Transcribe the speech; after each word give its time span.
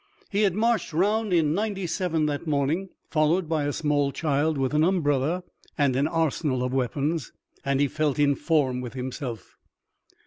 He 0.31 0.41
had 0.41 0.55
marched 0.55 0.93
round 0.93 1.31
in 1.31 1.53
ninety 1.53 1.85
seven 1.85 2.25
that 2.25 2.47
morning, 2.47 2.89
followed 3.11 3.47
by 3.47 3.65
a 3.65 3.71
small 3.71 4.11
child 4.11 4.57
with 4.57 4.73
an 4.73 4.83
umbrella 4.83 5.43
and 5.77 5.95
an 5.95 6.07
arsenal 6.07 6.63
of 6.63 6.73
weapons, 6.73 7.31
and 7.63 7.79
he 7.79 7.87
felt 7.87 8.17
in 8.17 8.33
form 8.33 8.81
with 8.81 8.93
himself. 8.93 9.59